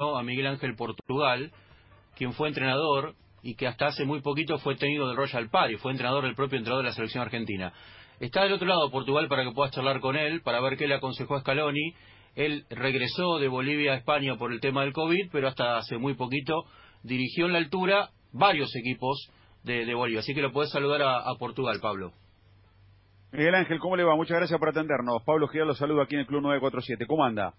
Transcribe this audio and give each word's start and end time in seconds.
a 0.00 0.22
Miguel 0.22 0.46
Ángel 0.46 0.76
Portugal, 0.76 1.50
quien 2.14 2.32
fue 2.32 2.46
entrenador 2.46 3.16
y 3.42 3.56
que 3.56 3.66
hasta 3.66 3.88
hace 3.88 4.04
muy 4.04 4.20
poquito 4.20 4.56
fue 4.58 4.76
técnico 4.76 5.08
del 5.08 5.16
Royal 5.16 5.50
Party, 5.50 5.74
fue 5.74 5.90
entrenador 5.90 6.22
del 6.22 6.36
propio 6.36 6.56
entrenador 6.56 6.84
de 6.84 6.90
la 6.90 6.94
selección 6.94 7.24
argentina. 7.24 7.72
Está 8.20 8.44
del 8.44 8.52
otro 8.52 8.68
lado 8.68 8.92
Portugal 8.92 9.26
para 9.26 9.42
que 9.42 9.50
puedas 9.50 9.74
charlar 9.74 9.98
con 9.98 10.14
él, 10.14 10.40
para 10.42 10.60
ver 10.60 10.76
qué 10.76 10.86
le 10.86 10.94
aconsejó 10.94 11.34
a 11.34 11.40
Scaloni. 11.40 11.94
Él 12.36 12.64
regresó 12.70 13.38
de 13.40 13.48
Bolivia 13.48 13.94
a 13.94 13.96
España 13.96 14.36
por 14.36 14.52
el 14.52 14.60
tema 14.60 14.82
del 14.82 14.92
COVID, 14.92 15.30
pero 15.32 15.48
hasta 15.48 15.78
hace 15.78 15.98
muy 15.98 16.14
poquito 16.14 16.62
dirigió 17.02 17.46
en 17.46 17.54
la 17.54 17.58
altura 17.58 18.10
varios 18.30 18.70
equipos 18.76 19.32
de, 19.64 19.92
Bolivia. 19.94 20.20
Así 20.20 20.32
que 20.32 20.42
lo 20.42 20.52
puedes 20.52 20.70
saludar 20.70 21.02
a, 21.02 21.34
Portugal, 21.40 21.80
Pablo. 21.82 22.12
Miguel 23.32 23.56
Ángel, 23.56 23.80
¿cómo 23.80 23.96
le 23.96 24.04
va? 24.04 24.14
Muchas 24.14 24.36
gracias 24.36 24.60
por 24.60 24.68
atendernos. 24.68 25.24
Pablo 25.24 25.48
Giral 25.48 25.66
lo 25.66 25.74
saludo 25.74 26.02
aquí 26.02 26.14
en 26.14 26.20
el 26.20 26.26
Club 26.28 26.42
947. 26.42 27.04
¿Cómo 27.08 27.24
anda? 27.24 27.54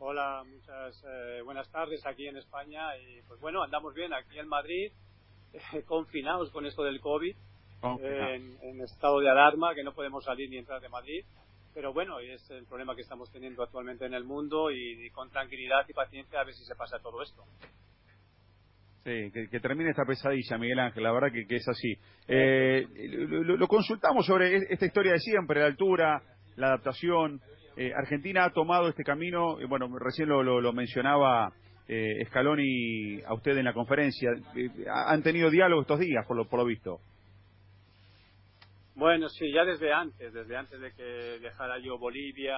Hola, 0.00 0.44
muchas 0.46 1.04
eh, 1.08 1.42
buenas 1.44 1.68
tardes 1.72 2.06
aquí 2.06 2.28
en 2.28 2.36
España. 2.36 2.96
Y 2.98 3.20
pues 3.26 3.40
bueno, 3.40 3.64
andamos 3.64 3.94
bien 3.94 4.12
aquí 4.14 4.38
en 4.38 4.46
Madrid, 4.46 4.92
confinados 5.86 6.52
con 6.52 6.66
esto 6.66 6.84
del 6.84 7.00
COVID 7.00 7.34
en, 7.82 8.80
estado 8.80 9.18
de 9.18 9.28
alarma, 9.28 9.74
que 9.74 9.82
no 9.82 9.92
podemos 9.92 10.24
salir 10.24 10.48
ni 10.50 10.58
entrar 10.58 10.80
de 10.80 10.88
Madrid. 10.88 11.24
Pero 11.74 11.92
bueno, 11.92 12.20
es 12.20 12.48
el 12.50 12.64
problema 12.66 12.94
que 12.94 13.02
estamos 13.02 13.30
teniendo 13.32 13.62
actualmente 13.64 14.06
en 14.06 14.14
el 14.14 14.22
mundo 14.22 14.70
y, 14.70 15.10
con 15.10 15.30
tranquilidad 15.30 15.84
y 15.88 15.92
paciencia 15.92 16.40
a 16.40 16.44
ver 16.44 16.54
si 16.54 16.64
se 16.64 16.76
pasa 16.76 17.00
todo 17.00 17.20
esto. 17.20 17.42
Sí, 19.02 19.32
que, 19.32 19.60
termine 19.60 19.90
esta 19.90 20.04
pesadilla, 20.04 20.58
Miguel 20.58 20.78
Ángel, 20.78 21.02
la 21.02 21.12
verdad 21.12 21.32
que, 21.32 21.56
es 21.56 21.68
así. 21.68 21.98
Eh, 22.28 22.86
lo, 22.94 23.66
consultamos 23.66 24.26
sobre 24.26 24.58
esta 24.72 24.86
historia 24.86 25.12
de 25.12 25.18
siempre, 25.18 25.60
la 25.60 25.66
altura, 25.66 26.22
la 26.54 26.68
adaptación. 26.68 27.40
Eh, 27.80 27.92
Argentina 27.94 28.44
ha 28.44 28.50
tomado 28.50 28.88
este 28.88 29.04
camino, 29.04 29.56
bueno, 29.68 29.88
recién 30.00 30.28
lo, 30.28 30.72
mencionaba 30.72 31.52
eh, 31.86 32.24
Scaloni 32.26 33.22
a 33.22 33.32
usted 33.34 33.56
en 33.56 33.66
la 33.66 33.72
conferencia. 33.72 34.32
Eh, 34.56 34.68
¿Han 34.92 35.22
tenido 35.22 35.48
diálogo 35.48 35.82
estos 35.82 36.00
días, 36.00 36.26
por 36.26 36.36
lo, 36.36 36.44
por 36.46 36.58
lo 36.58 36.66
visto? 36.66 36.98
Bueno, 38.96 39.28
sí, 39.28 39.52
ya 39.52 39.64
desde 39.64 39.92
antes, 39.92 40.32
desde 40.32 40.56
antes 40.56 40.80
de 40.80 40.90
que 40.90 41.04
dejara 41.38 41.78
yo 41.78 41.98
Bolivia, 41.98 42.56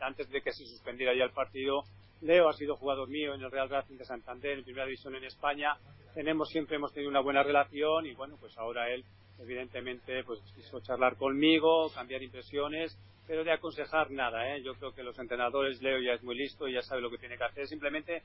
antes 0.00 0.30
de 0.30 0.40
que 0.40 0.52
se 0.52 0.64
suspendiera 0.64 1.14
ya 1.14 1.24
el 1.24 1.32
partido, 1.32 1.82
Leo 2.22 2.48
ha 2.48 2.54
sido 2.54 2.76
jugador 2.76 3.10
mío 3.10 3.34
en 3.34 3.42
el 3.42 3.50
Real 3.50 3.68
Racing 3.68 3.98
de 3.98 4.06
Santander, 4.06 4.56
en 4.56 4.64
primera 4.64 4.86
división 4.86 5.14
en 5.16 5.24
España. 5.24 5.76
Tenemos 6.14 6.48
siempre 6.48 6.76
hemos 6.76 6.94
tenido 6.94 7.10
una 7.10 7.20
buena 7.20 7.42
relación 7.42 8.06
y 8.06 8.14
bueno, 8.14 8.38
pues 8.40 8.56
ahora 8.56 8.88
él 8.88 9.04
evidentemente 9.38 10.24
pues 10.24 10.40
quiso 10.56 10.80
charlar 10.80 11.16
conmigo, 11.16 11.90
cambiar 11.94 12.22
impresiones, 12.22 12.96
pero 13.26 13.44
de 13.44 13.52
aconsejar 13.52 14.10
nada, 14.10 14.54
¿eh? 14.54 14.62
Yo 14.62 14.74
creo 14.74 14.94
que 14.94 15.02
los 15.02 15.18
entrenadores 15.18 15.80
Leo 15.82 15.98
ya 16.00 16.12
es 16.12 16.22
muy 16.22 16.36
listo 16.36 16.68
y 16.68 16.74
ya 16.74 16.82
sabe 16.82 17.00
lo 17.00 17.10
que 17.10 17.18
tiene 17.18 17.36
que 17.36 17.44
hacer, 17.44 17.66
simplemente 17.66 18.22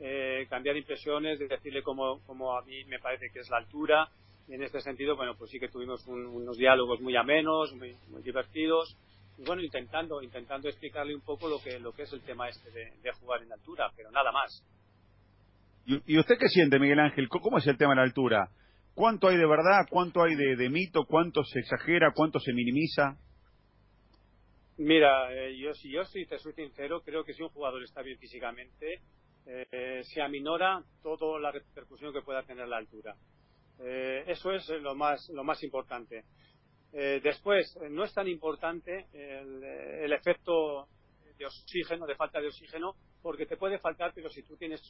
eh, 0.00 0.46
cambiar 0.50 0.76
impresiones, 0.76 1.38
decirle 1.38 1.82
cómo, 1.82 2.20
cómo 2.26 2.56
a 2.56 2.62
mí 2.62 2.84
me 2.84 2.98
parece 2.98 3.30
que 3.32 3.40
es 3.40 3.50
la 3.50 3.58
altura, 3.58 4.08
y 4.48 4.54
en 4.54 4.62
este 4.62 4.80
sentido, 4.80 5.16
bueno, 5.16 5.34
pues 5.36 5.50
sí 5.50 5.58
que 5.58 5.68
tuvimos 5.68 6.06
unos 6.06 6.56
diálogos 6.56 7.00
muy 7.00 7.16
amenos, 7.16 7.72
muy, 7.74 7.94
divertidos, 8.22 8.96
y 9.38 9.44
bueno, 9.44 9.62
intentando, 9.62 10.20
intentando 10.22 10.68
explicarle 10.68 11.14
un 11.14 11.22
poco 11.22 11.48
lo 11.48 11.60
que, 11.62 11.78
lo 11.78 11.92
que 11.92 12.02
es 12.02 12.12
el 12.12 12.20
tema 12.22 12.48
este 12.48 12.70
de, 12.70 13.12
jugar 13.20 13.42
en 13.42 13.52
altura, 13.52 13.90
pero 13.96 14.10
nada 14.10 14.32
más. 14.32 14.62
¿Y, 15.86 16.18
usted 16.18 16.36
qué 16.38 16.48
siente, 16.48 16.78
Miguel 16.78 17.00
Ángel? 17.00 17.28
¿Cómo 17.28 17.58
es 17.58 17.66
el 17.66 17.76
tema 17.76 17.92
de 17.92 17.96
la 17.96 18.02
altura? 18.02 18.50
¿Cuánto 18.94 19.28
hay 19.28 19.36
de 19.36 19.46
verdad? 19.46 19.86
¿Cuánto 19.88 20.22
hay 20.22 20.34
de, 20.34 20.68
mito? 20.68 21.04
¿Cuánto 21.06 21.42
se 21.44 21.60
exagera? 21.60 22.12
¿Cuánto 22.14 22.38
se 22.38 22.52
minimiza? 22.52 23.16
Mira, 24.82 25.32
eh, 25.32 25.56
yo 25.56 25.72
si 25.74 25.90
yo 25.90 26.04
soy, 26.04 26.26
te 26.26 26.40
soy 26.40 26.54
sincero, 26.54 27.02
creo 27.02 27.22
que 27.22 27.34
si 27.34 27.42
un 27.42 27.50
jugador 27.50 27.84
está 27.84 28.02
bien 28.02 28.18
físicamente, 28.18 29.00
eh, 29.46 30.02
se 30.02 30.20
aminora 30.20 30.82
toda 31.04 31.38
la 31.38 31.52
repercusión 31.52 32.12
que 32.12 32.22
pueda 32.22 32.42
tener 32.42 32.66
la 32.66 32.78
altura. 32.78 33.14
Eh, 33.78 34.24
eso 34.26 34.50
es 34.50 34.68
lo 34.70 34.96
más, 34.96 35.28
lo 35.28 35.44
más 35.44 35.62
importante. 35.62 36.24
Eh, 36.92 37.20
después, 37.22 37.78
no 37.90 38.02
es 38.02 38.12
tan 38.12 38.26
importante 38.26 39.06
el, 39.12 40.12
efecto 40.12 40.88
de 41.38 41.46
oxígeno, 41.46 42.04
de 42.04 42.16
falta 42.16 42.40
de 42.40 42.48
oxígeno, 42.48 42.96
porque 43.22 43.46
te 43.46 43.56
puede 43.56 43.78
faltar, 43.78 44.10
pero 44.12 44.30
si 44.30 44.42
tú 44.42 44.56
tienes 44.56 44.82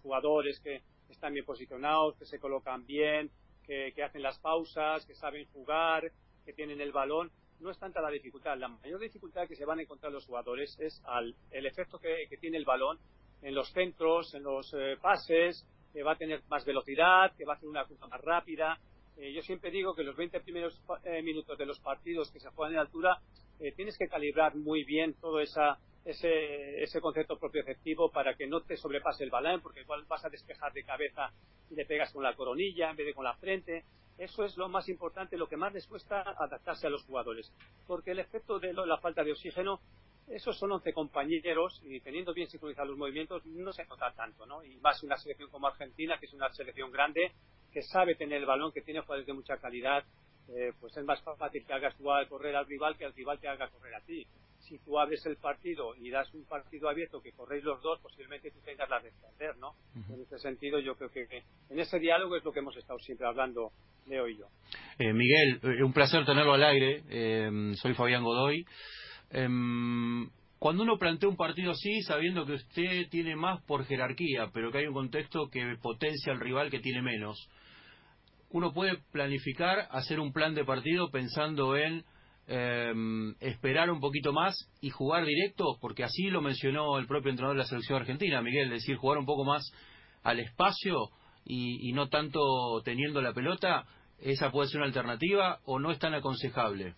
jugadores 0.00 0.60
que 0.60 0.80
están 1.08 1.32
bien 1.32 1.44
posicionados, 1.44 2.16
que 2.16 2.24
se 2.24 2.38
colocan 2.38 2.86
bien, 2.86 3.32
que, 3.66 3.92
hacen 4.00 4.22
las 4.22 4.38
pausas, 4.38 5.04
que 5.06 5.16
saben 5.16 5.44
jugar, 5.52 6.12
que 6.44 6.52
tienen 6.52 6.80
el 6.80 6.92
balón, 6.92 7.32
no 7.60 7.70
es 7.70 7.78
tanta 7.78 8.00
la 8.00 8.10
dificultad. 8.10 8.56
La 8.58 8.68
mayor 8.68 9.00
dificultad 9.00 9.46
que 9.46 9.56
se 9.56 9.64
van 9.64 9.78
a 9.78 9.82
encontrar 9.82 10.12
los 10.12 10.26
jugadores 10.26 10.76
es 10.80 11.02
al, 11.04 11.34
el 11.50 11.66
efecto 11.66 11.98
que, 11.98 12.26
tiene 12.40 12.56
el 12.56 12.64
balón 12.64 12.98
en 13.42 13.54
los 13.54 13.70
centros, 13.72 14.34
en 14.34 14.42
los 14.42 14.74
pases, 15.00 15.66
que 15.92 16.02
va 16.02 16.12
a 16.12 16.16
tener 16.16 16.42
más 16.48 16.64
velocidad, 16.64 17.32
que 17.36 17.44
va 17.44 17.54
a 17.54 17.56
hacer 17.56 17.68
una 17.68 17.84
curva 17.84 18.08
más 18.08 18.20
rápida. 18.20 18.78
Eh, 19.16 19.32
yo 19.32 19.42
siempre 19.42 19.70
digo 19.70 19.94
que 19.94 20.02
los 20.02 20.16
20 20.16 20.40
primeros 20.40 20.80
eh, 21.04 21.22
minutos 21.22 21.58
de 21.58 21.66
los 21.66 21.78
partidos 21.80 22.30
que 22.30 22.40
se 22.40 22.48
juegan 22.50 22.74
en 22.74 22.80
altura 22.80 23.20
eh, 23.58 23.72
tienes 23.72 23.98
que 23.98 24.08
calibrar 24.08 24.56
muy 24.56 24.84
bien 24.84 25.14
todo 25.20 25.40
esa, 25.40 25.78
ese, 26.04 26.82
ese 26.82 27.00
concepto 27.00 27.38
propioceptivo 27.38 28.10
para 28.10 28.34
que 28.34 28.46
no 28.46 28.62
te 28.62 28.76
sobrepase 28.76 29.24
el 29.24 29.30
balón, 29.30 29.60
porque 29.60 29.82
igual 29.82 30.04
vas 30.08 30.24
a 30.24 30.30
despejar 30.30 30.72
de 30.72 30.84
cabeza 30.84 31.30
y 31.70 31.74
le 31.74 31.84
pegas 31.84 32.12
con 32.12 32.22
la 32.22 32.34
coronilla 32.34 32.90
en 32.90 32.96
vez 32.96 33.06
de 33.06 33.14
con 33.14 33.24
la 33.24 33.36
frente. 33.36 33.84
Eso 34.20 34.44
es 34.44 34.54
lo 34.58 34.68
más 34.68 34.86
importante, 34.90 35.38
lo 35.38 35.48
que 35.48 35.56
más 35.56 35.72
les 35.72 35.86
cuesta 35.86 36.20
adaptarse 36.20 36.86
a 36.86 36.90
los 36.90 37.02
jugadores, 37.04 37.50
porque 37.86 38.10
el 38.10 38.18
efecto 38.18 38.58
de 38.58 38.74
la 38.74 38.98
falta 38.98 39.24
de 39.24 39.32
oxígeno 39.32 39.80
esos 40.28 40.58
son 40.58 40.72
11 40.72 40.92
compañeros 40.92 41.80
y 41.82 42.00
teniendo 42.00 42.34
bien 42.34 42.46
sincronizados 42.46 42.90
los 42.90 42.98
movimientos 42.98 43.44
no 43.46 43.72
se 43.72 43.86
nota 43.86 44.12
tanto, 44.12 44.44
¿no? 44.44 44.62
Y 44.62 44.76
más 44.76 45.02
una 45.02 45.16
selección 45.16 45.48
como 45.48 45.68
Argentina, 45.68 46.18
que 46.18 46.26
es 46.26 46.34
una 46.34 46.50
selección 46.50 46.92
grande, 46.92 47.32
que 47.72 47.82
sabe 47.82 48.14
tener 48.14 48.40
el 48.40 48.46
balón, 48.46 48.72
que 48.72 48.82
tiene 48.82 49.00
jugadores 49.00 49.26
de 49.26 49.32
mucha 49.32 49.56
calidad, 49.56 50.04
eh, 50.48 50.74
pues 50.78 50.94
es 50.98 51.04
más 51.04 51.22
fácil 51.22 51.64
que 51.64 51.72
hagas 51.72 51.96
tú 51.96 52.04
correr 52.28 52.54
al 52.56 52.66
rival 52.66 52.98
que 52.98 53.06
al 53.06 53.14
rival 53.14 53.40
te 53.40 53.48
haga 53.48 53.70
correr 53.70 53.94
a 53.94 54.00
ti. 54.02 54.26
Si 54.70 54.78
tú 54.84 55.00
abres 55.00 55.26
el 55.26 55.36
partido 55.36 55.96
y 55.96 56.10
das 56.10 56.32
un 56.32 56.44
partido 56.44 56.88
abierto 56.88 57.20
que 57.20 57.32
corréis 57.32 57.64
los 57.64 57.82
dos, 57.82 57.98
posiblemente 58.00 58.52
tú 58.52 58.60
tengas 58.64 58.88
la 58.88 59.00
de 59.00 59.10
perder, 59.10 59.56
¿no? 59.56 59.74
En 60.08 60.20
ese 60.20 60.38
sentido, 60.38 60.78
yo 60.78 60.94
creo 60.94 61.10
que, 61.10 61.26
en 61.70 61.80
ese 61.80 61.98
diálogo 61.98 62.36
es 62.36 62.44
lo 62.44 62.52
que 62.52 62.60
hemos 62.60 62.76
estado 62.76 63.00
siempre 63.00 63.26
hablando, 63.26 63.72
Leo 64.06 64.28
y 64.28 64.38
yo. 64.38 64.46
Eh, 64.96 65.12
Miguel, 65.12 65.58
eh, 65.64 65.82
un 65.82 65.92
placer 65.92 66.24
tenerlo 66.24 66.52
al 66.52 66.62
aire. 66.62 67.02
soy 67.78 67.94
Fabián 67.94 68.22
Godoy. 68.22 68.64
Em, 69.30 70.30
cuando 70.60 70.84
uno 70.84 70.98
plantea 70.98 71.28
un 71.28 71.36
partido 71.36 71.72
así, 71.72 72.02
sabiendo 72.02 72.46
que 72.46 72.52
usted 72.52 73.08
tiene 73.10 73.34
más 73.34 73.60
por 73.64 73.84
jerarquía, 73.86 74.50
pero 74.54 74.70
que 74.70 74.78
hay 74.78 74.86
un 74.86 74.94
contexto 74.94 75.48
que 75.50 75.78
potencia 75.82 76.32
al 76.32 76.38
rival 76.38 76.70
que 76.70 76.78
tiene 76.78 77.02
menos, 77.02 77.50
uno 78.50 78.72
puede 78.72 78.98
planificar, 79.10 79.88
hacer 79.90 80.20
un 80.20 80.32
plan 80.32 80.54
de 80.54 80.64
partido 80.64 81.10
pensando 81.10 81.76
en 81.76 82.04
em, 82.52 83.32
esperar 83.38 83.90
un 83.90 84.00
poquito 84.00 84.32
más 84.32 84.56
y 84.80 84.90
jugar 84.90 85.24
directo, 85.24 85.78
porque 85.80 86.02
así 86.02 86.24
lo 86.30 86.42
mencionó 86.42 86.98
el 86.98 87.06
propio 87.06 87.30
entrenador 87.30 87.56
de 87.56 87.62
la 87.62 87.68
selección 87.68 88.00
argentina, 88.00 88.42
Miguel, 88.42 88.72
es 88.72 88.82
decir, 88.82 88.96
jugar 88.96 89.18
un 89.18 89.26
poco 89.26 89.44
más 89.44 89.62
al 90.24 90.40
espacio 90.40 91.10
y, 91.44 91.88
y 91.88 91.92
no 91.92 92.08
tanto 92.08 92.40
teniendo 92.84 93.22
la 93.22 93.32
pelota, 93.32 93.86
esa 94.18 94.50
puede 94.50 94.68
ser 94.68 94.78
una 94.78 94.88
alternativa 94.88 95.60
o 95.64 95.78
no 95.78 95.92
es 95.92 96.00
tan 96.00 96.12
aconsejable. 96.12 96.96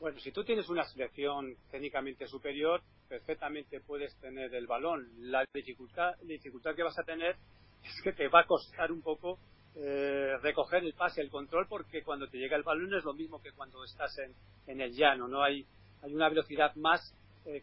Bueno, 0.00 0.18
si 0.18 0.32
tú 0.32 0.42
tienes 0.42 0.68
una 0.68 0.84
selección 0.84 1.54
técnicamente 1.70 2.26
superior, 2.26 2.82
perfectamente 3.08 3.80
puedes 3.80 4.14
tener 4.20 4.52
el 4.52 4.66
balón. 4.66 5.08
La 5.18 5.46
dificultad, 5.54 6.16
dificultad 6.24 6.74
que 6.74 6.82
vas 6.82 6.98
a 6.98 7.04
tener 7.04 7.36
es 7.84 8.02
que 8.02 8.12
te 8.12 8.26
va 8.26 8.40
a 8.40 8.46
costar 8.46 8.90
un 8.90 9.00
poco 9.00 9.38
eh, 9.76 10.36
recoger 10.42 10.84
el 10.84 10.94
pase, 10.94 11.20
el 11.20 11.30
control, 11.30 11.66
porque 11.68 12.02
cuando 12.02 12.28
te 12.28 12.38
llega 12.38 12.56
el 12.56 12.62
balón 12.62 12.94
es 12.94 13.04
lo 13.04 13.14
mismo 13.14 13.42
que 13.42 13.52
cuando 13.52 13.84
estás 13.84 14.16
en, 14.18 14.34
en 14.66 14.80
el 14.80 14.92
llano, 14.92 15.28
¿no? 15.28 15.42
Hay, 15.42 15.66
hay 16.02 16.14
una 16.14 16.28
velocidad 16.28 16.74
más 16.76 17.14
eh, 17.46 17.60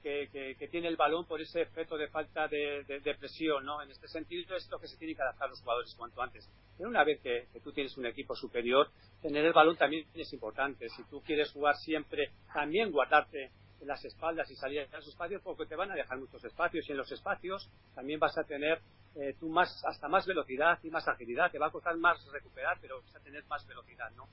que, 0.59 0.67
tiene 0.67 0.89
el 0.89 0.95
balón 0.95 1.25
por 1.25 1.41
ese 1.41 1.61
efecto 1.61 1.97
de 1.97 2.07
falta 2.07 2.47
de, 2.47 3.15
presión, 3.18 3.65
¿no? 3.65 3.81
En 3.81 3.89
este 3.89 4.07
sentido 4.07 4.56
es 4.56 4.69
lo 4.69 4.80
que 4.80 4.88
se 4.88 4.95
tiene 4.97 5.15
que 5.15 5.24
adaptar 5.24 5.50
los 5.50 5.59
jugadores 5.62 5.95
cuanto 5.95 6.21
antes. 6.21 6.47
Pero 6.77 6.89
una 6.89 7.03
vez 7.03 7.19
que, 7.21 7.47
tú 7.63 7.71
tienes 7.71 7.97
un 7.97 8.06
equipo 8.06 8.36
superior, 8.36 8.89
tener 9.21 9.44
el 9.44 9.53
balón 9.53 9.77
también 9.77 10.06
es 10.13 10.31
importante. 10.33 10.88
Si 10.89 11.03
tú 11.06 11.21
quieres 11.21 11.51
jugar 11.51 11.75
siempre, 11.77 12.30
también 12.53 12.91
guardarte 12.91 13.50
las 13.86 14.04
espaldas 14.06 14.50
y 14.51 14.56
salir 14.56 14.81
a 14.81 14.98
los 14.98 15.07
espacios, 15.07 15.42
porque 15.42 15.66
te 15.66 15.75
van 15.75 15.92
a 15.92 15.95
dejar 15.95 16.18
muchos 16.18 16.44
espacios 16.44 16.88
y 16.88 16.92
en 16.92 16.98
los 16.98 17.12
espacios 17.12 17.69
también 17.95 18.19
vas 18.19 18.38
a 18.38 18.44
tener 18.44 18.80
eh, 19.16 19.36
tú 19.39 19.50
más, 19.50 19.83
hasta 19.86 20.07
más 20.07 20.25
velocidad 20.25 20.80
y 20.83 20.89
más 20.89 21.07
agilidad. 21.07 21.51
Te 21.51 21.60
va 21.60 21.68
a 21.68 21.72
costar 21.72 21.98
más 21.98 22.24
recuperar, 22.31 22.78
pero 22.81 23.01
vas 23.01 23.16
a 23.16 23.19
tener 23.19 23.44
más 23.45 23.66
velocidad, 23.68 24.12
¿no? 24.16 24.28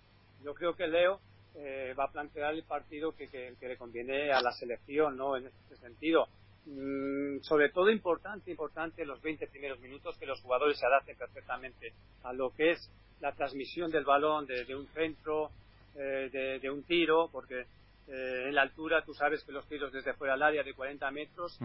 Yo 0.45 0.55
creo 0.55 0.75
que 0.77 0.87
Leo 0.87 1.21
eh, 1.55 1.95
va 1.99 2.05
a 2.05 2.13
plantear 2.13 2.55
el 2.55 2.63
partido 2.63 3.13
que, 3.17 3.29
que, 3.29 3.57
le 3.61 3.77
conviene 3.77 4.33
a 4.33 4.41
la 4.41 4.53
selección, 4.53 5.17
¿no? 5.17 5.37
En 5.37 5.47
este 5.47 5.77
sentido. 5.77 6.29
Mm, 6.67 7.41
sobre 7.41 7.71
todo 7.71 7.91
importante, 7.91 8.51
importante 8.51 9.05
los 9.05 9.21
20 9.23 9.47
primeros 9.49 9.81
minutos 9.81 10.17
que 10.19 10.27
los 10.27 10.41
jugadores 10.43 10.79
se 10.79 10.87
adapten 10.87 11.17
perfectamente 11.17 11.93
a 12.23 12.33
lo 12.33 12.51
que 12.51 12.73
es 12.73 12.91
la 13.21 13.33
transmisión 13.33 13.91
del 13.91 14.05
balón 14.05 14.47
de, 14.47 14.75
un 14.77 14.87
centro, 14.89 15.51
eh, 15.97 16.59
de, 16.61 16.71
un 16.71 16.83
tiro, 16.85 17.29
porque 17.33 17.67
en 18.11 18.55
la 18.55 18.63
altura, 18.63 19.05
tú 19.05 19.13
sabes 19.13 19.45
que 19.45 19.53
los 19.53 19.67
tiros 19.69 19.93
desde 19.93 20.15
fuera 20.15 20.35
del 20.35 20.43
área 20.43 20.63
de 20.63 20.75
40 20.75 21.11
metros 21.11 21.59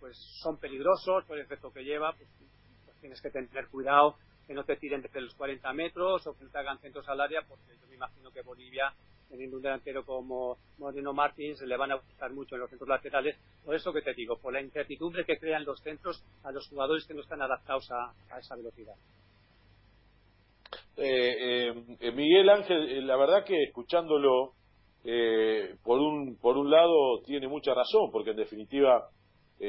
pues 0.00 0.16
son 0.42 0.58
peligrosos 0.58 1.24
por 1.24 1.36
el 1.36 1.44
efecto 1.44 1.72
que 1.72 1.84
lleva. 1.84 2.12
Pues, 2.12 2.28
pues, 2.38 3.00
tienes 3.00 3.20
que 3.20 3.30
tener 3.30 3.68
cuidado 3.68 4.16
que 4.46 4.54
no 4.54 4.64
te 4.64 4.76
tiren 4.76 5.02
desde 5.02 5.20
los 5.20 5.34
40 5.34 5.72
metros 5.72 6.26
o 6.26 6.36
que 6.36 6.44
no 6.44 6.50
te 6.50 6.58
hagan 6.58 6.78
centros 6.78 7.08
al 7.08 7.20
área, 7.20 7.42
porque 7.42 7.76
yo 7.80 7.86
me 7.88 7.94
imagino 7.94 8.30
que 8.30 8.42
Bolivia, 8.42 8.92
teniendo 9.28 9.56
un 9.56 9.62
delantero 9.62 10.04
como 10.04 10.58
Moreno 10.78 11.12
Martins, 11.12 11.60
le 11.62 11.76
van 11.76 11.92
a 11.92 11.96
gustar 11.96 12.32
mucho 12.32 12.54
en 12.54 12.62
los 12.62 12.70
centros 12.70 12.88
laterales. 12.88 13.36
Por 13.64 13.74
eso 13.74 13.92
que 13.92 14.02
te 14.02 14.14
digo, 14.14 14.36
por 14.38 14.52
la 14.52 14.60
incertidumbre 14.60 15.24
que 15.24 15.38
crean 15.38 15.64
los 15.64 15.80
centros 15.80 16.22
a 16.42 16.52
los 16.52 16.68
jugadores 16.68 17.06
que 17.06 17.14
no 17.14 17.22
están 17.22 17.42
adaptados 17.42 17.90
a, 17.90 18.12
esa 18.38 18.56
velocidad. 18.56 18.94
Eh, 20.96 21.72
eh, 22.00 22.12
Miguel 22.12 22.48
Ángel, 22.50 22.88
eh, 22.88 23.02
la 23.02 23.16
verdad 23.16 23.44
que 23.44 23.64
escuchándolo, 23.64 24.52
por, 25.82 25.98
un, 25.98 26.38
por 26.40 26.56
un 26.56 26.70
lado 26.70 27.20
tiene 27.24 27.46
mucha 27.46 27.74
razón, 27.74 28.10
porque 28.10 28.30
en 28.30 28.36
definitiva 28.36 29.08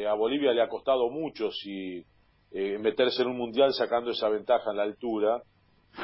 a 0.08 0.14
Bolivia 0.14 0.54
le 0.54 0.62
ha 0.62 0.70
costado 0.70 1.10
mucho 1.10 1.52
si 1.52 2.06
eh, 2.58 2.78
meterse 2.80 3.22
en 3.22 3.28
un 3.28 3.38
mundial 3.38 3.74
sacando 3.74 4.12
esa 4.12 4.30
ventaja 4.30 4.72
en 4.72 4.78
la 4.78 4.84
altura, 4.84 5.42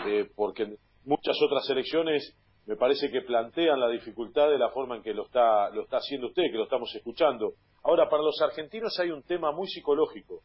eh, 0.05 0.29
porque 0.35 0.75
muchas 1.05 1.41
otras 1.41 1.65
selecciones 1.65 2.35
me 2.65 2.75
parece 2.75 3.09
que 3.09 3.21
plantean 3.21 3.79
la 3.79 3.87
dificultad 3.87 4.49
de 4.49 4.57
la 4.57 4.69
forma 4.69 4.97
en 4.97 5.01
que 5.01 5.13
lo 5.13 5.27
está, 5.27 5.69
lo 5.69 5.83
está 5.83 5.97
haciendo 5.97 6.27
usted, 6.27 6.51
que 6.51 6.57
lo 6.57 6.65
estamos 6.65 6.93
escuchando. 6.93 7.53
Ahora, 7.83 8.09
para 8.09 8.23
los 8.23 8.41
argentinos 8.41 8.99
hay 8.99 9.11
un 9.11 9.23
tema 9.23 9.53
muy 9.53 9.67
psicológico. 9.67 10.41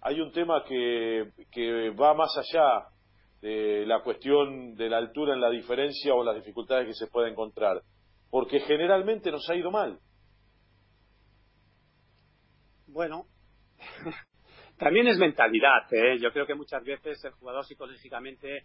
Hay 0.00 0.20
un 0.20 0.32
tema 0.32 0.64
que, 0.64 1.30
que 1.52 1.90
va 1.90 2.12
más 2.14 2.36
allá 2.36 2.88
de 3.44 3.84
la 3.84 4.02
cuestión 4.02 4.74
de 4.74 4.88
la 4.88 4.96
altura 4.96 5.34
en 5.34 5.40
la 5.42 5.50
diferencia 5.50 6.14
o 6.14 6.24
las 6.24 6.34
dificultades 6.34 6.86
que 6.86 6.94
se 6.94 7.08
puede 7.08 7.30
encontrar, 7.30 7.82
porque 8.30 8.60
generalmente 8.60 9.30
nos 9.30 9.46
ha 9.50 9.54
ido 9.54 9.70
mal. 9.70 9.98
Bueno, 12.86 13.26
También 14.78 15.06
es 15.08 15.18
mentalidad. 15.18 15.92
¿eh? 15.92 16.18
Yo 16.18 16.32
creo 16.32 16.46
que 16.46 16.54
muchas 16.54 16.82
veces 16.82 17.22
el 17.22 17.32
jugador 17.32 17.66
psicológicamente, 17.66 18.64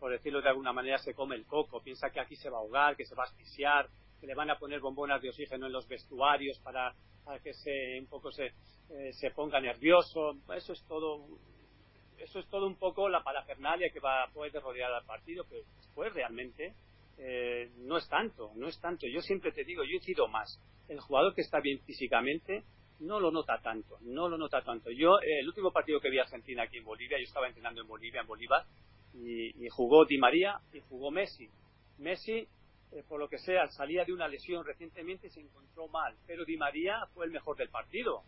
por 0.00 0.10
decirlo 0.10 0.40
de 0.40 0.48
alguna 0.48 0.72
manera, 0.72 0.96
se 0.96 1.12
come 1.12 1.36
el 1.36 1.44
coco. 1.44 1.82
Piensa 1.82 2.08
que 2.08 2.20
aquí 2.20 2.36
se 2.36 2.48
va 2.48 2.56
a 2.56 2.60
ahogar, 2.60 2.96
que 2.96 3.04
se 3.04 3.14
va 3.14 3.24
a 3.24 3.26
asfixiar, 3.26 3.86
que 4.18 4.26
le 4.26 4.34
van 4.34 4.48
a 4.48 4.58
poner 4.58 4.80
bombonas 4.80 5.20
de 5.20 5.28
oxígeno 5.28 5.66
en 5.66 5.72
los 5.72 5.86
vestuarios 5.86 6.58
para, 6.60 6.94
que 7.44 7.52
se 7.52 8.00
un 8.00 8.08
poco 8.08 8.32
se, 8.32 8.46
eh, 8.46 9.12
se 9.12 9.30
ponga 9.32 9.60
nervioso. 9.60 10.38
Eso 10.56 10.72
es 10.72 10.82
todo. 10.86 11.38
Eso 12.18 12.38
es 12.38 12.46
todo 12.48 12.66
un 12.66 12.76
poco 12.76 13.08
la 13.08 13.22
parafernalia 13.22 13.90
que 13.92 14.00
va, 14.00 14.28
puede 14.32 14.58
rodear 14.60 14.92
al 14.92 15.04
partido, 15.04 15.44
pero 15.48 15.62
después 15.76 16.12
realmente 16.12 16.74
eh, 17.18 17.70
no 17.78 17.96
es 17.96 18.08
tanto, 18.08 18.52
no 18.56 18.68
es 18.68 18.78
tanto. 18.80 19.06
Yo 19.06 19.20
siempre 19.20 19.52
te 19.52 19.64
digo, 19.64 19.82
yo 19.84 19.98
he 19.98 20.00
sido 20.00 20.28
más. 20.28 20.60
El 20.88 21.00
jugador 21.00 21.34
que 21.34 21.42
está 21.42 21.60
bien 21.60 21.80
físicamente 21.80 22.64
no 23.00 23.20
lo 23.20 23.30
nota 23.30 23.58
tanto, 23.60 23.98
no 24.02 24.28
lo 24.28 24.38
nota 24.38 24.62
tanto. 24.62 24.90
Yo, 24.90 25.18
eh, 25.20 25.40
el 25.40 25.48
último 25.48 25.70
partido 25.70 26.00
que 26.00 26.10
vi 26.10 26.18
a 26.18 26.22
Argentina 26.22 26.62
aquí 26.62 26.78
en 26.78 26.84
Bolivia, 26.84 27.18
yo 27.18 27.24
estaba 27.24 27.48
entrenando 27.48 27.80
en 27.80 27.88
Bolivia, 27.88 28.20
en 28.20 28.26
Bolívar, 28.26 28.64
y, 29.14 29.68
jugó 29.70 30.04
Di 30.04 30.18
María 30.18 30.60
y 30.72 30.80
jugó 30.80 31.10
Messi. 31.10 31.48
Messi, 31.98 32.46
eh, 32.92 33.02
por 33.08 33.18
lo 33.18 33.28
que 33.28 33.38
sea, 33.38 33.66
salía 33.68 34.04
de 34.04 34.12
una 34.12 34.28
lesión 34.28 34.64
recientemente 34.64 35.28
y 35.28 35.30
se 35.30 35.40
encontró 35.40 35.88
mal, 35.88 36.14
pero 36.26 36.44
Di 36.44 36.56
María 36.56 37.06
fue 37.14 37.26
el 37.26 37.32
mejor 37.32 37.56
del 37.56 37.70
partido. 37.70 38.22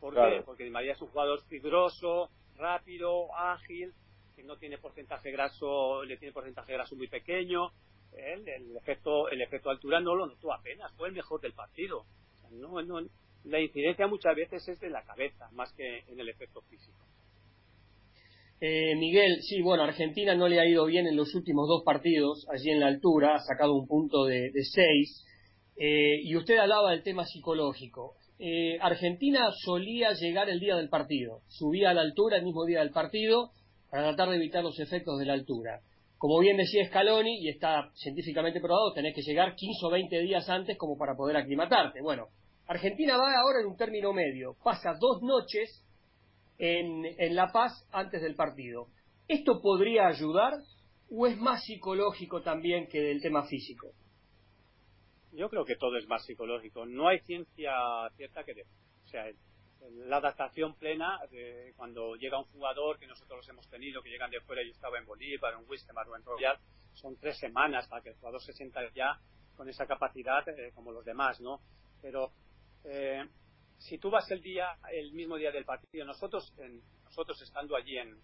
¿Por 0.00 0.14
qué? 0.14 0.42
Porque 0.44 0.64
Di 0.64 0.70
María 0.70 0.92
es 0.92 1.00
un 1.00 1.08
jugador 1.08 1.42
fibroso, 1.44 2.28
rápido, 2.56 3.34
ágil, 3.34 3.92
que 4.36 4.42
no 4.42 4.56
tiene 4.56 4.78
porcentaje 4.78 5.30
graso, 5.30 6.04
le 6.04 6.16
tiene 6.16 6.32
porcentaje 6.32 6.72
graso 6.72 6.96
muy 6.96 7.08
pequeño. 7.08 7.70
Él, 8.12 8.48
el 8.48 8.76
efecto, 8.76 9.28
el 9.28 9.40
efecto 9.42 9.70
altura 9.70 10.00
no 10.00 10.14
lo 10.14 10.26
notó 10.26 10.52
apenas, 10.52 10.92
fue 10.96 11.08
el 11.08 11.14
mejor 11.14 11.40
del 11.40 11.52
partido. 11.52 12.04
no, 12.50 12.82
no, 12.82 13.00
la 13.44 13.60
incidencia 13.60 14.06
muchas 14.06 14.34
veces 14.34 14.66
es 14.68 14.80
de 14.80 14.90
la 14.90 15.04
cabeza, 15.04 15.48
más 15.52 15.72
que 15.74 15.98
en 16.08 16.18
el 16.18 16.28
efecto 16.28 16.62
físico. 16.62 16.98
Eh, 18.60 18.96
Miguel, 18.96 19.42
sí, 19.42 19.60
bueno, 19.60 19.82
Argentina 19.82 20.34
no 20.34 20.48
le 20.48 20.60
ha 20.60 20.66
ido 20.66 20.86
bien 20.86 21.06
en 21.06 21.16
los 21.16 21.34
últimos 21.34 21.68
dos 21.68 21.82
partidos, 21.84 22.46
allí 22.50 22.70
en 22.70 22.80
la 22.80 22.86
altura, 22.86 23.34
ha 23.34 23.40
sacado 23.40 23.74
un 23.74 23.86
punto 23.86 24.24
de, 24.24 24.50
seis, 24.72 25.22
eh, 25.76 26.20
y 26.22 26.34
usted 26.36 26.56
hablaba 26.56 26.92
del 26.92 27.02
tema 27.02 27.26
psicológico. 27.26 28.14
Eh, 28.46 28.76
Argentina 28.82 29.48
solía 29.64 30.12
llegar 30.12 30.50
el 30.50 30.60
día 30.60 30.76
del 30.76 30.90
partido, 30.90 31.40
subía 31.48 31.88
a 31.88 31.94
la 31.94 32.02
altura 32.02 32.36
el 32.36 32.44
mismo 32.44 32.66
día 32.66 32.80
del 32.80 32.90
partido 32.90 33.52
para 33.90 34.08
tratar 34.08 34.28
de 34.28 34.36
evitar 34.36 34.62
los 34.62 34.78
efectos 34.78 35.18
de 35.18 35.24
la 35.24 35.32
altura. 35.32 35.80
Como 36.18 36.38
bien 36.40 36.58
decía 36.58 36.86
Scaloni, 36.86 37.38
y 37.40 37.48
está 37.48 37.90
científicamente 37.94 38.60
probado, 38.60 38.92
tenés 38.92 39.14
que 39.14 39.22
llegar 39.22 39.54
15 39.54 39.86
o 39.86 39.88
20 39.88 40.18
días 40.20 40.46
antes 40.50 40.76
como 40.76 40.98
para 40.98 41.16
poder 41.16 41.38
aclimatarte. 41.38 42.02
Bueno, 42.02 42.26
Argentina 42.66 43.16
va 43.16 43.32
ahora 43.34 43.60
en 43.62 43.66
un 43.66 43.78
término 43.78 44.12
medio, 44.12 44.58
pasa 44.62 44.92
dos 45.00 45.22
noches 45.22 45.82
en, 46.58 47.02
en 47.16 47.34
La 47.34 47.50
Paz 47.50 47.72
antes 47.92 48.20
del 48.20 48.34
partido. 48.34 48.88
¿Esto 49.26 49.62
podría 49.62 50.06
ayudar 50.06 50.52
o 51.10 51.26
es 51.26 51.38
más 51.38 51.64
psicológico 51.64 52.42
también 52.42 52.88
que 52.88 53.00
del 53.00 53.22
tema 53.22 53.44
físico? 53.46 53.92
Yo 55.34 55.50
creo 55.50 55.64
que 55.64 55.76
todo 55.76 55.96
es 55.96 56.06
más 56.06 56.24
psicológico. 56.24 56.86
No 56.86 57.08
hay 57.08 57.18
ciencia 57.20 57.72
cierta 58.16 58.44
que... 58.44 58.52
o 58.52 59.08
sea, 59.08 59.26
la 60.06 60.16
adaptación 60.16 60.74
plena 60.74 61.18
de 61.30 61.74
cuando 61.76 62.16
llega 62.16 62.38
un 62.38 62.44
jugador 62.44 62.98
que 62.98 63.06
nosotros 63.06 63.38
los 63.38 63.48
hemos 63.48 63.68
tenido, 63.68 64.02
que 64.02 64.10
llegan 64.10 64.30
de 64.30 64.40
fuera, 64.40 64.62
y 64.62 64.70
estaba 64.70 64.98
en 64.98 65.04
Bolívar, 65.04 65.54
en 65.54 65.68
Wistemar 65.68 66.08
o 66.08 66.16
en 66.16 66.24
Royal, 66.24 66.58
son 66.94 67.16
tres 67.16 67.38
semanas 67.38 67.86
para 67.88 68.02
que 68.02 68.10
el 68.10 68.14
jugador 68.16 68.40
se 68.40 68.52
sienta 68.52 68.80
ya 68.94 69.18
con 69.56 69.68
esa 69.68 69.86
capacidad 69.86 70.48
eh, 70.48 70.72
como 70.74 70.92
los 70.92 71.04
demás, 71.04 71.40
¿no? 71.40 71.60
Pero 72.00 72.32
eh, 72.84 73.24
si 73.78 73.98
tú 73.98 74.10
vas 74.10 74.30
el 74.30 74.40
día, 74.40 74.78
el 74.92 75.12
mismo 75.12 75.36
día 75.36 75.50
del 75.50 75.64
partido, 75.64 76.04
nosotros, 76.06 76.52
nosotros 77.04 77.40
estando 77.42 77.76
allí 77.76 77.98
en, 77.98 78.16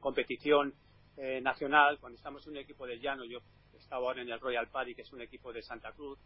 competición 0.00 0.74
eh, 1.16 1.40
nacional, 1.40 1.98
cuando 1.98 2.16
estamos 2.16 2.46
en 2.46 2.52
un 2.52 2.58
equipo 2.58 2.86
de 2.86 2.98
llano, 2.98 3.24
yo 3.24 3.38
estaba 3.78 4.06
ahora 4.06 4.20
en 4.20 4.28
el 4.28 4.38
Royal 4.38 4.68
Party, 4.68 4.94
que 4.94 5.00
es 5.00 5.12
un 5.12 5.22
equipo 5.22 5.50
de 5.50 5.62
Santa 5.62 5.92
Cruz, 5.92 6.18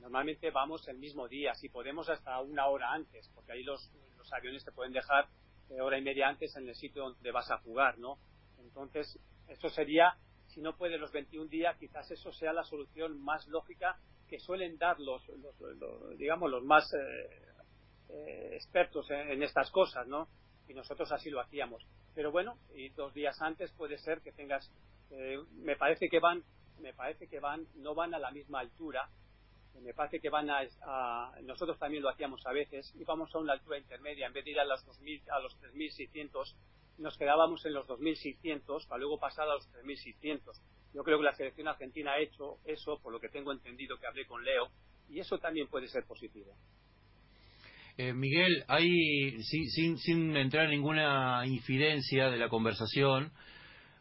normalmente 0.00 0.50
vamos 0.50 0.86
el 0.88 0.98
mismo 0.98 1.28
día, 1.28 1.54
si 1.54 1.68
podemos 1.68 2.08
hasta 2.08 2.40
una 2.40 2.66
hora 2.66 2.92
antes, 2.92 3.30
porque 3.34 3.52
ahí 3.52 3.62
los, 3.62 3.90
aviones 4.32 4.64
te 4.64 4.72
pueden 4.72 4.92
dejar 4.92 5.28
eh, 5.70 5.80
hora 5.80 5.98
y 5.98 6.02
media 6.02 6.28
antes 6.28 6.56
en 6.56 6.68
el 6.68 6.74
sitio 6.74 7.04
donde 7.04 7.30
vas 7.30 7.50
a 7.50 7.58
jugar, 7.58 7.98
¿no? 7.98 8.18
Entonces, 8.58 9.18
eso 9.48 9.68
sería, 9.68 10.16
si 10.48 10.60
no 10.60 10.76
puede 10.76 10.98
los 10.98 11.12
21 11.12 11.48
días, 11.48 11.76
quizás 11.78 12.10
eso 12.10 12.32
sea 12.32 12.52
la 12.52 12.64
solución 12.64 13.22
más 13.22 13.46
lógica 13.48 13.98
que 14.28 14.38
suelen 14.38 14.78
dar 14.78 14.98
los, 14.98 15.22
digamos, 16.16 16.50
los 16.50 16.64
más 16.64 16.90
eh, 16.94 17.44
eh, 18.08 18.50
expertos 18.54 19.10
en, 19.10 19.42
estas 19.42 19.70
cosas, 19.70 20.06
¿no? 20.06 20.28
Y 20.68 20.74
nosotros 20.74 21.10
así 21.12 21.30
lo 21.30 21.40
hacíamos. 21.40 21.86
Pero 22.14 22.32
bueno, 22.32 22.56
y 22.74 22.88
dos 22.90 23.12
días 23.12 23.40
antes 23.42 23.72
puede 23.72 23.98
ser 23.98 24.20
que 24.22 24.32
tengas, 24.32 24.70
eh, 25.10 25.38
me 25.52 25.76
parece 25.76 26.08
que 26.08 26.20
van, 26.20 26.42
me 26.80 26.94
parece 26.94 27.28
que 27.28 27.40
van, 27.40 27.66
no 27.76 27.94
van 27.94 28.14
a 28.14 28.18
la 28.18 28.30
misma 28.30 28.60
altura, 28.60 29.08
me 29.82 29.94
parece 29.94 30.20
que 30.20 30.30
van 30.30 30.48
a, 30.50 31.32
nosotros 31.42 31.78
también 31.78 32.02
lo 32.02 32.10
hacíamos 32.10 32.44
a 32.46 32.52
veces, 32.52 32.92
íbamos 32.98 33.34
a 33.34 33.38
una 33.38 33.54
altura 33.54 33.78
intermedia, 33.78 34.26
en 34.26 34.32
vez 34.32 34.44
de 34.44 34.52
ir 34.52 34.60
a 34.60 34.64
los 34.64 34.84
2000, 34.86 35.22
a 35.30 35.40
los 35.40 35.56
3600, 35.58 36.56
nos 36.98 37.18
quedábamos 37.18 37.64
en 37.66 37.74
los 37.74 37.86
2600 37.86 38.86
para 38.86 39.00
luego 39.00 39.18
pasar 39.18 39.48
a 39.48 39.54
los 39.54 39.68
3600 39.72 40.62
yo 40.94 41.02
creo 41.02 41.18
que 41.18 41.24
la 41.24 41.34
selección 41.34 41.66
argentina 41.66 42.12
ha 42.12 42.20
hecho 42.20 42.58
eso, 42.64 43.00
por 43.02 43.12
lo 43.12 43.20
que 43.20 43.28
tengo 43.28 43.52
entendido 43.52 43.98
que 43.98 44.06
hablé 44.06 44.26
con 44.26 44.44
Leo, 44.44 44.68
y 45.10 45.18
eso 45.18 45.38
también 45.38 45.66
puede 45.68 45.88
ser 45.88 46.04
positivo. 46.04 46.54
Eh, 47.96 48.12
Miguel, 48.12 48.64
hay, 48.68 49.42
sin, 49.42 49.98
sin, 49.98 50.36
entrar 50.36 50.64
en 50.64 50.70
ninguna 50.70 51.44
infidencia 51.46 52.30
de 52.30 52.38
la 52.38 52.48
conversación, 52.48 53.32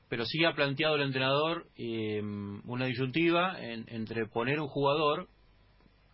pero 0.08 0.26
sí 0.26 0.46
ha 0.46 0.54
planteado 0.54 0.96
el 0.96 1.02
entrenador 1.02 1.68
eh, 1.78 2.22
una 2.22 2.86
disyuntiva 2.86 3.60
entre 3.60 4.28
poner 4.28 4.60
un 4.60 4.68
jugador 4.68 5.28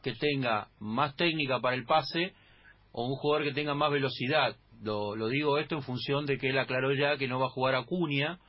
que 0.01 0.13
tenga 0.13 0.67
más 0.79 1.15
técnica 1.15 1.59
para 1.59 1.75
el 1.75 1.85
pase 1.85 2.33
o 2.91 3.05
un 3.05 3.15
jugador 3.15 3.47
que 3.47 3.53
tenga 3.53 3.73
más 3.73 3.91
velocidad. 3.91 4.55
Lo, 4.81 5.15
lo 5.15 5.27
digo 5.27 5.57
esto 5.57 5.75
en 5.75 5.83
función 5.83 6.25
de 6.25 6.37
que 6.37 6.49
él 6.49 6.57
aclaró 6.57 6.93
ya 6.93 7.17
que 7.17 7.27
no 7.27 7.39
va 7.39 7.47
a 7.47 7.51
jugar 7.51 7.75
a 7.75 7.83
Cunha 7.83 8.39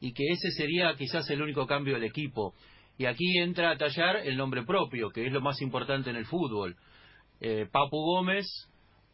y 0.00 0.12
que 0.12 0.24
ese 0.28 0.50
sería 0.50 0.94
quizás 0.96 1.28
el 1.30 1.42
único 1.42 1.66
cambio 1.66 1.94
del 1.94 2.04
equipo. 2.04 2.54
Y 2.98 3.06
aquí 3.06 3.38
entra 3.38 3.70
a 3.70 3.78
tallar 3.78 4.16
el 4.16 4.36
nombre 4.36 4.64
propio, 4.64 5.10
que 5.10 5.26
es 5.26 5.32
lo 5.32 5.40
más 5.40 5.60
importante 5.62 6.10
en 6.10 6.16
el 6.16 6.26
fútbol. 6.26 6.76
Eh, 7.40 7.66
Papu 7.72 7.96
Gómez 7.96 8.46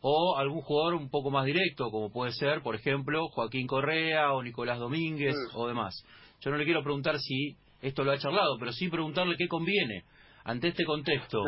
o 0.01 0.37
algún 0.37 0.63
jugador 0.63 0.95
un 0.95 1.11
poco 1.11 1.31
más 1.31 1.45
directo, 1.45 1.91
como 1.91 2.11
puede 2.11 2.33
ser, 2.33 2.63
por 2.63 2.75
ejemplo, 2.75 3.29
Joaquín 3.29 3.67
Correa 3.67 4.33
o 4.33 4.43
Nicolás 4.43 4.79
Domínguez 4.79 5.35
o 5.55 5.69
demás. 5.69 5.95
Yo 6.41 6.51
no 6.51 6.57
le 6.57 6.65
quiero 6.65 6.83
preguntar 6.83 7.19
si 7.19 7.57
esto 7.81 8.03
lo 8.03 8.13
ha 8.13 8.19
charlado, 8.19 8.57
pero 8.59 8.73
sí 8.73 8.89
preguntarle 8.89 9.37
qué 9.37 9.47
conviene 9.47 10.05
ante 10.49 10.69
este 10.69 10.85
contexto. 10.85 11.43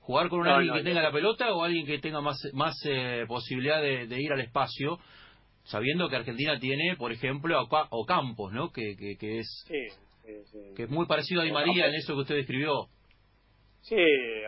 ¿Jugar 0.00 0.28
con 0.28 0.40
un 0.40 0.48
alguien 0.48 0.74
que 0.74 0.82
tenga 0.82 1.02
la 1.02 1.12
pelota 1.12 1.52
o 1.54 1.62
alguien 1.62 1.86
que 1.86 1.98
tenga 1.98 2.20
más, 2.20 2.36
más 2.54 2.74
eh, 2.84 3.24
posibilidad 3.28 3.80
de 3.80 4.20
ir 4.20 4.32
al 4.32 4.40
espacio? 4.40 4.98
sabiendo 5.64 6.08
que 6.08 6.16
Argentina 6.16 6.58
tiene, 6.58 6.96
por 6.96 7.12
ejemplo, 7.12 7.58
a 7.58 7.86
Ocampos, 7.90 8.52
¿no? 8.52 8.70
Que, 8.72 8.96
que, 8.96 9.38
es 9.38 9.64
que 10.76 10.82
es 10.84 10.90
muy 10.90 11.06
parecido 11.06 11.40
a 11.40 11.44
Di 11.44 11.52
María 11.52 11.86
en 11.86 11.94
eso 11.94 12.14
que 12.14 12.20
usted 12.20 12.36
describió. 12.36 12.88
Sí, 13.80 13.96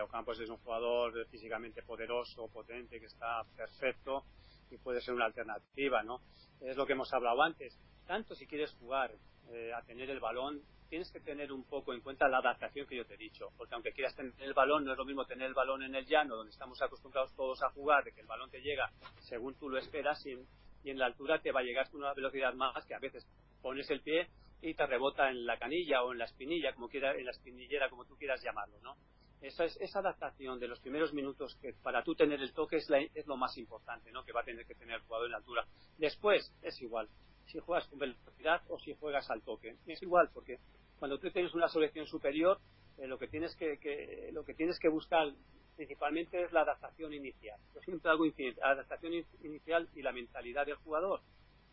Ocampos 0.03 0.39
es 0.39 0.49
un 0.49 0.57
jugador 0.57 1.27
físicamente 1.27 1.81
poderoso, 1.83 2.47
potente, 2.51 2.99
que 2.99 3.05
está 3.05 3.43
perfecto 3.55 4.23
y 4.71 4.77
puede 4.77 5.01
ser 5.01 5.13
una 5.13 5.25
alternativa, 5.25 6.03
¿no? 6.03 6.19
Es 6.61 6.77
lo 6.77 6.85
que 6.85 6.93
hemos 6.93 7.11
hablado 7.13 7.41
antes. 7.41 7.77
Tanto 8.07 8.35
si 8.35 8.47
quieres 8.47 8.73
jugar 8.79 9.11
eh, 9.51 9.71
a 9.73 9.81
tener 9.83 10.09
el 10.09 10.19
balón, 10.19 10.61
tienes 10.95 11.11
que 11.11 11.19
tener 11.19 11.51
un 11.51 11.65
poco 11.65 11.93
en 11.93 11.99
cuenta 11.99 12.29
la 12.29 12.37
adaptación 12.37 12.87
que 12.87 12.95
yo 12.95 13.05
te 13.05 13.15
he 13.15 13.17
dicho, 13.17 13.49
porque 13.57 13.75
aunque 13.75 13.91
quieras 13.91 14.15
tener 14.15 14.31
el 14.39 14.53
balón, 14.53 14.85
no 14.85 14.93
es 14.93 14.97
lo 14.97 15.03
mismo 15.03 15.25
tener 15.25 15.47
el 15.47 15.53
balón 15.53 15.83
en 15.83 15.93
el 15.93 16.05
llano, 16.05 16.37
donde 16.37 16.51
estamos 16.51 16.81
acostumbrados 16.81 17.35
todos 17.35 17.61
a 17.63 17.69
jugar, 17.71 18.05
de 18.05 18.13
que 18.13 18.21
el 18.21 18.27
balón 18.27 18.49
te 18.49 18.61
llega 18.61 18.89
según 19.19 19.55
tú 19.55 19.69
lo 19.69 19.77
esperas 19.77 20.25
y 20.25 20.37
en, 20.85 20.97
la 20.97 21.07
altura 21.07 21.41
te 21.41 21.51
va 21.51 21.59
a 21.59 21.63
llegar 21.63 21.89
con 21.89 21.99
una 21.99 22.13
velocidad 22.13 22.53
más 22.53 22.85
que 22.85 22.95
a 22.95 22.99
veces 22.99 23.27
pones 23.61 23.89
el 23.89 23.99
pie 24.03 24.29
y 24.61 24.73
te 24.73 24.85
rebota 24.85 25.29
en 25.29 25.45
la 25.45 25.59
canilla 25.59 26.01
o 26.01 26.13
en 26.13 26.19
la 26.19 26.23
espinilla, 26.23 26.73
como 26.73 26.87
quiera, 26.87 27.13
en 27.13 27.25
la 27.25 27.31
espinillera, 27.31 27.89
como 27.89 28.05
tú 28.05 28.15
quieras 28.15 28.41
llamarlo, 28.41 28.79
¿no? 28.79 28.95
Esa, 29.41 29.65
es, 29.65 29.75
esa 29.81 29.99
adaptación 29.99 30.61
de 30.61 30.69
los 30.69 30.79
primeros 30.79 31.11
minutos 31.11 31.57
que 31.61 31.73
para 31.73 32.03
tú 32.03 32.15
tener 32.15 32.39
el 32.39 32.53
toque 32.53 32.77
es, 32.77 32.89
es 33.13 33.27
lo 33.27 33.35
más 33.35 33.57
importante, 33.57 34.13
¿no? 34.13 34.23
Que 34.23 34.31
va 34.31 34.39
a 34.39 34.45
tener 34.45 34.65
que 34.65 34.75
tener 34.75 34.95
el 34.95 35.01
jugador 35.01 35.25
en 35.25 35.31
la 35.33 35.39
altura. 35.39 35.65
Después 35.97 36.53
es 36.61 36.81
igual 36.81 37.09
si 37.47 37.59
juegas 37.59 37.87
con 37.87 37.99
velocidad 37.99 38.61
o 38.69 38.79
si 38.79 38.93
juegas 38.95 39.29
al 39.29 39.41
toque. 39.41 39.75
Es 39.85 40.01
igual 40.01 40.29
porque 40.33 40.59
cuando 40.99 41.19
tú 41.19 41.29
tienes 41.31 41.53
una 41.53 41.67
selección 41.67 42.07
superior, 42.07 42.59
eh, 42.97 43.07
lo 43.07 43.17
que 43.17 43.27
tienes 43.27 43.55
que, 43.55 44.89
buscar 44.89 45.31
principalmente 45.75 46.41
es 46.41 46.51
la 46.53 46.61
adaptación 46.61 47.13
inicial. 47.13 47.59
Yo 47.73 47.81
siempre 47.81 48.09
hago 48.11 48.23
adaptación 48.61 49.13
inicial 49.43 49.89
y 49.93 50.01
la 50.01 50.13
mentalidad 50.13 50.65
del 50.65 50.75
jugador, 50.75 51.21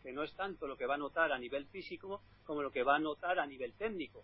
que 0.01 0.11
no 0.11 0.23
es 0.23 0.33
tanto 0.35 0.67
lo 0.67 0.77
que 0.77 0.85
va 0.85 0.95
a 0.95 0.97
notar 0.97 1.31
a 1.31 1.39
nivel 1.39 1.65
físico 1.67 2.21
como 2.43 2.61
lo 2.61 2.71
que 2.71 2.83
va 2.83 2.97
a 2.97 2.99
notar 2.99 3.39
a 3.39 3.45
nivel 3.45 3.73
técnico. 3.73 4.23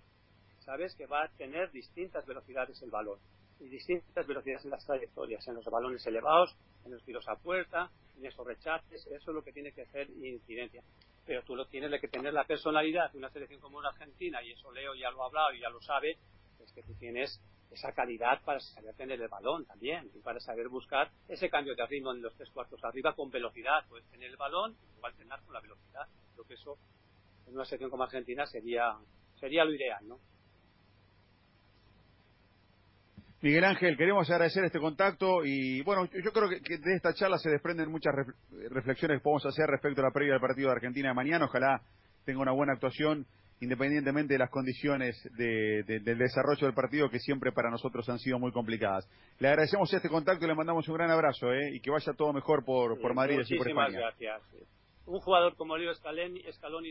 Sabes 0.59 0.93
que 0.95 1.05
va 1.05 1.23
a 1.23 1.29
tener 1.29 1.71
distintas 1.71 2.25
velocidades 2.25 2.81
el 2.81 2.91
balón 2.91 3.19
y 3.59 3.69
distintas 3.69 4.27
velocidades 4.27 4.65
en 4.65 4.71
las 4.71 4.85
trayectorias, 4.85 5.47
en 5.47 5.55
los 5.55 5.65
balones 5.65 6.05
elevados, 6.05 6.55
en 6.85 6.91
los 6.91 7.03
tiros 7.03 7.27
a 7.27 7.35
puerta, 7.35 7.89
en 8.17 8.25
esos 8.25 8.45
rechaces, 8.45 9.05
eso 9.07 9.31
es 9.31 9.35
lo 9.35 9.43
que 9.43 9.53
tiene 9.53 9.71
que 9.71 9.83
hacer 9.83 10.09
incidencia. 10.09 10.83
Pero 11.29 11.43
tú 11.43 11.55
lo 11.55 11.67
tienes 11.67 12.01
que 12.01 12.07
tener 12.07 12.33
la 12.33 12.43
personalidad 12.43 13.11
de 13.11 13.19
una 13.19 13.29
selección 13.29 13.61
como 13.61 13.83
la 13.83 13.89
Argentina, 13.89 14.41
y 14.41 14.53
eso 14.53 14.71
Leo 14.71 14.95
ya 14.95 15.11
lo 15.11 15.21
ha 15.21 15.27
hablado 15.27 15.53
y 15.53 15.59
ya 15.59 15.69
lo 15.69 15.79
sabe, 15.79 16.17
es 16.59 16.71
que 16.73 16.81
tú 16.81 16.95
tienes 16.95 17.39
esa 17.69 17.91
calidad 17.91 18.41
para 18.43 18.59
saber 18.59 18.95
tener 18.95 19.21
el 19.21 19.27
balón 19.27 19.63
también 19.67 20.09
y 20.15 20.21
para 20.21 20.39
saber 20.39 20.69
buscar 20.69 21.11
ese 21.27 21.47
cambio 21.47 21.75
de 21.75 21.85
ritmo 21.85 22.13
en 22.13 22.23
los 22.23 22.33
tres 22.33 22.49
cuartos 22.49 22.83
arriba 22.83 23.13
con 23.13 23.29
velocidad. 23.29 23.85
Puedes 23.87 24.09
tener 24.09 24.31
el 24.31 24.37
balón 24.37 24.75
y 24.99 25.05
alternar 25.05 25.39
con 25.43 25.53
la 25.53 25.59
velocidad. 25.59 26.07
Creo 26.33 26.47
que 26.47 26.55
eso 26.55 26.79
en 27.45 27.53
una 27.53 27.65
selección 27.65 27.91
como 27.91 28.05
Argentina 28.05 28.47
sería, 28.47 28.97
sería 29.39 29.65
lo 29.65 29.75
ideal, 29.75 30.07
¿no? 30.07 30.19
Miguel 33.41 33.63
Ángel, 33.63 33.95
queremos 33.95 34.29
agradecer 34.29 34.65
este 34.65 34.79
contacto 34.79 35.45
y 35.45 35.81
bueno, 35.83 36.09
yo 36.11 36.33
creo 36.33 36.49
que, 36.49 36.59
de 36.59 36.95
esta 36.95 37.13
charla 37.13 37.37
se 37.37 37.49
desprenden 37.49 37.89
muchas 37.89 38.13
reflexiones 38.69 39.19
que 39.19 39.23
podemos 39.23 39.45
hacer 39.45 39.65
respecto 39.67 40.01
a 40.01 40.05
la 40.05 40.11
previa 40.11 40.33
del 40.33 40.41
partido 40.41 40.67
de 40.67 40.75
Argentina 40.75 41.07
de 41.09 41.15
mañana. 41.15 41.45
Ojalá 41.45 41.81
tenga 42.25 42.41
una 42.41 42.51
buena 42.51 42.73
actuación 42.73 43.25
independientemente 43.61 44.33
de 44.33 44.39
las 44.39 44.49
condiciones 44.49 45.15
del 45.37 46.17
desarrollo 46.17 46.65
del 46.67 46.73
partido 46.73 47.09
que 47.09 47.19
siempre 47.19 47.53
para 47.53 47.69
nosotros 47.69 48.07
han 48.09 48.19
sido 48.19 48.39
muy 48.39 48.51
complicadas. 48.51 49.09
Le 49.39 49.47
agradecemos 49.47 49.93
este 49.93 50.09
contacto 50.09 50.43
y 50.43 50.47
le 50.49 50.55
mandamos 50.55 50.87
un 50.89 50.95
gran 50.95 51.09
abrazo 51.09 51.53
¿eh? 51.53 51.71
y 51.73 51.79
que 51.79 51.91
vaya 51.91 52.11
todo 52.13 52.33
mejor 52.33 52.65
por, 52.65 52.99
por 52.99 53.13
Madrid 53.13 53.39
y 53.47 53.57
por 53.57 53.69
España. 53.69 53.99
gracias. 53.99 54.41
Un 55.05 55.19
jugador 55.21 55.55
como 55.55 55.77
Leo 55.77 55.93
Scaloni 55.93 56.87